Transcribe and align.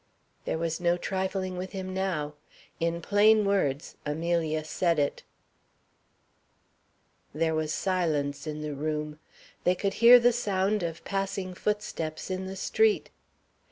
There 0.45 0.57
was 0.57 0.79
no 0.81 0.97
trifling 0.97 1.57
with 1.57 1.73
him 1.73 1.93
now. 1.93 2.33
In 2.79 3.01
plain 3.03 3.45
words 3.45 3.97
Amelia 4.03 4.63
said 4.63 4.97
it. 4.97 5.21
There 7.35 7.53
was 7.53 7.71
silence 7.71 8.47
in 8.47 8.63
the 8.63 8.73
room. 8.73 9.19
They 9.63 9.75
could 9.75 9.93
hear 10.01 10.19
the 10.19 10.33
sound 10.33 10.81
of 10.81 11.05
passing 11.05 11.53
footsteps 11.53 12.31
in 12.31 12.47
the 12.47 12.55
street. 12.55 13.11